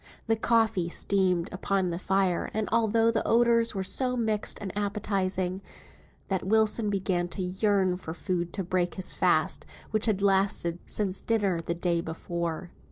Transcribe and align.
The 0.25 0.35
coffee 0.35 0.89
steamed 0.89 1.47
upon 1.53 1.91
the 1.91 1.99
fire, 1.99 2.49
and 2.55 2.67
altogether 2.71 3.11
the 3.11 3.27
odours 3.27 3.75
were 3.75 3.83
so 3.83 4.17
mixed 4.17 4.57
and 4.59 4.75
appetising, 4.75 5.61
that 6.27 6.41
Wilson 6.43 6.89
began 6.89 7.27
to 7.27 7.43
yearn 7.43 7.97
for 7.97 8.15
food 8.15 8.51
to 8.53 8.63
break 8.63 8.95
his 8.95 9.13
fast, 9.13 9.63
which 9.91 10.07
had 10.07 10.23
lasted 10.23 10.79
since 10.87 11.21
dinner 11.21 11.59
the 11.61 11.75
day 11.75 12.01
before. 12.01 12.71